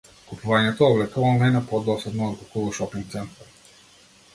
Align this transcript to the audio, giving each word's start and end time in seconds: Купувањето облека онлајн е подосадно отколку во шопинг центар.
Купувањето 0.29 0.87
облека 0.93 1.21
онлајн 1.29 1.59
е 1.61 1.63
подосадно 1.75 2.33
отколку 2.33 2.67
во 2.67 2.77
шопинг 2.83 3.17
центар. 3.17 3.59